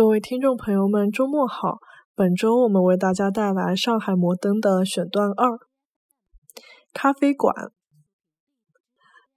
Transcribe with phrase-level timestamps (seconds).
[0.00, 1.76] 各位听众朋友们，周末好！
[2.14, 5.58] 本周我们为大家带来上海摩登的选段二：
[6.94, 7.70] 咖啡馆。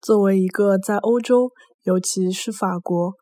[0.00, 1.50] 作为一个在欧洲，
[1.82, 3.12] 尤其是法国，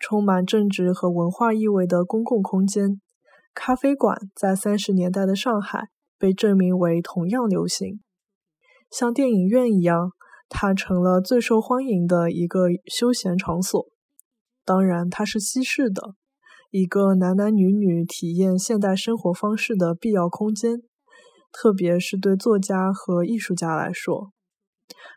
[0.00, 3.00] 充满政治和文化意味的公共空间，
[3.54, 8.00] 咖啡馆在三十年代的上海被证明为同样流行。
[8.90, 10.10] 像电影院一样，
[10.48, 13.86] 它成了最受欢迎的一个休闲场所。
[14.64, 16.14] 当然，它是西式的，
[16.70, 20.82] 一个男男女女体验现代生活方式的必要空间，
[21.52, 24.30] 特别是对作家和艺术家来说。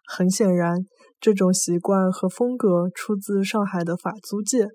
[0.06, 0.86] 很显然。
[1.20, 4.68] 这种习惯和风格出自上海的法租界。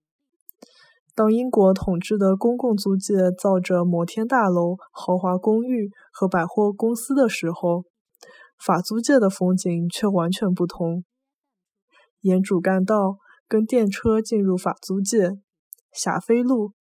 [1.15, 7.85] 当英国统治的公共租界造着摩天大楼、豪华公寓和百货公司的时候，
[8.59, 11.05] 法租界的风景却完全不同。
[12.23, 15.33] 沿主干道跟电车进入法租界，
[15.93, 16.73] 霞飞路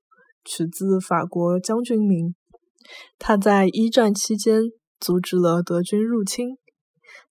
[0.43, 2.35] 取自法国将军名，
[3.17, 4.61] 他在一战期间
[4.99, 6.57] 阻止了德军入侵。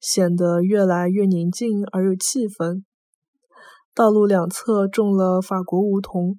[0.00, 2.82] 显得越来越宁静而有气氛。
[3.94, 6.38] 道路两侧种了法国梧桐，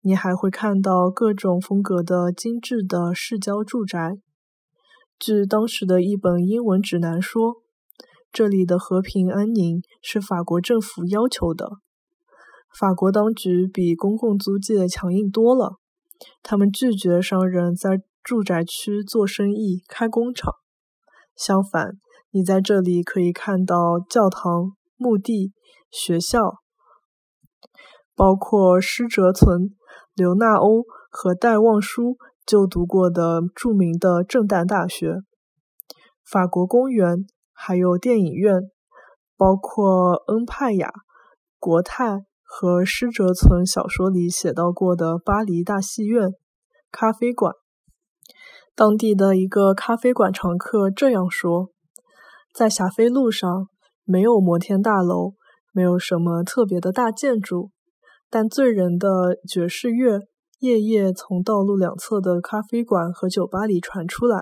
[0.00, 4.14] 你还会看到各种风格的精致的市郊住宅。
[5.18, 7.56] 据当时的一本英文指南说，
[8.32, 11.72] 这里的和平安宁是法国政府要求的。
[12.78, 15.76] 法国当局比公共租界强硬多了，
[16.42, 20.52] 他们拒绝商人在住宅区做生意、开工厂。
[21.34, 21.92] 相反，
[22.30, 25.54] 你在这里可以看到教堂、墓地、
[25.90, 26.56] 学校，
[28.14, 29.74] 包括施哲存、
[30.14, 35.22] 刘纳欧和戴望舒就读过的著名的正旦大学。
[36.30, 37.24] 法国公园
[37.54, 38.60] 还有电影院，
[39.34, 40.92] 包括恩派雅、
[41.58, 46.30] 国泰和施哲存小说里写到过的巴黎大戏院、
[46.90, 47.52] 咖啡馆。
[48.74, 51.70] 当地的一个咖啡馆常客这样说。
[52.54, 53.68] 在霞飞路上，
[54.04, 55.34] 没有摩天大楼，
[55.72, 57.70] 没有什么特别的大建筑，
[58.30, 60.20] 但醉人的爵士乐
[60.60, 64.40] 夜夜从道路两侧的咖啡馆和酒吧里传出来，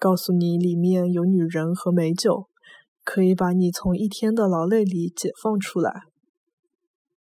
[0.00, 2.48] 告诉你里面有女人和美酒，
[3.04, 6.02] 可以把你从一天的劳累里解放出来。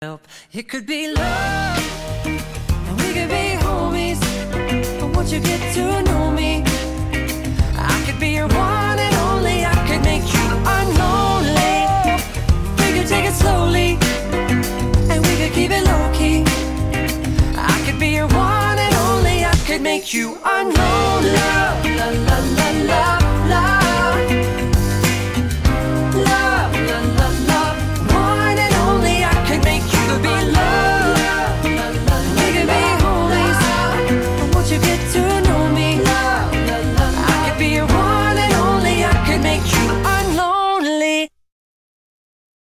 [0.01, 0.25] help.
[0.53, 4.21] It could be love, and we could be homies.
[4.97, 6.63] But once you get to know me,
[7.75, 9.65] I could be your one and only.
[9.65, 10.47] I could make you
[10.79, 11.75] unlonely.
[12.79, 13.97] We could take it slowly,
[15.11, 16.45] and we could keep it low key.
[17.57, 19.43] I could be your one and only.
[19.43, 21.88] I could make you unlonely.